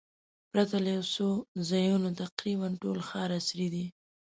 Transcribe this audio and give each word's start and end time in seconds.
پرته 0.51 0.75
له 0.85 0.89
یو 0.97 1.05
څو 1.15 1.27
ځایونو 1.69 2.09
تقریباً 2.21 2.67
ټول 2.81 2.97
ښار 3.09 3.29
عصري 3.39 3.67
دی. 3.75 3.85